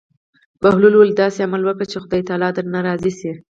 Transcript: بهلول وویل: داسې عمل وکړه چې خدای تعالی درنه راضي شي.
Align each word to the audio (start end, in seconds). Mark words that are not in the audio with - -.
بهلول 0.61 0.93
وویل: 0.95 1.13
داسې 1.21 1.39
عمل 1.47 1.61
وکړه 1.63 1.85
چې 1.91 1.97
خدای 2.03 2.21
تعالی 2.27 2.49
درنه 2.55 2.79
راضي 2.87 3.11
شي. 3.19 3.31